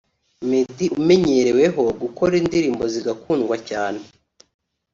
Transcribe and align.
Meddy 0.49 0.85
umenyereweho 0.99 1.83
gukora 2.01 2.33
indirimbo 2.41 2.83
zigakundwa 2.93 3.55
cyane 3.69 3.99